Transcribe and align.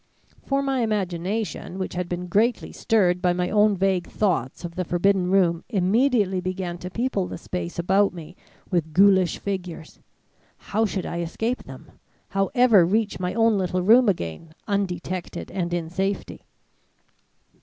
For 0.47 0.63
my 0.63 0.81
imagination, 0.81 1.77
which 1.77 1.93
had 1.93 2.09
been 2.09 2.25
greatly 2.25 2.71
stirred 2.71 3.21
by 3.21 3.33
my 3.33 3.51
own 3.51 3.77
vague 3.77 4.07
thoughts 4.07 4.65
of 4.65 4.73
the 4.73 4.83
forbidden 4.83 5.29
room, 5.29 5.63
immediately 5.69 6.41
began 6.41 6.79
to 6.79 6.89
people 6.89 7.27
the 7.27 7.37
space 7.37 7.77
about 7.77 8.11
me 8.11 8.35
with 8.71 8.93
ghoulish 8.93 9.37
figures. 9.37 9.99
How 10.57 10.87
should 10.87 11.05
I 11.05 11.19
escape 11.21 11.65
them, 11.65 11.91
how 12.29 12.49
ever 12.55 12.83
reach 12.83 13.19
my 13.19 13.35
own 13.35 13.59
little 13.59 13.83
room 13.83 14.09
again, 14.09 14.55
undetected 14.67 15.51
and 15.51 15.71
in 15.71 15.87
safety? 15.91 16.45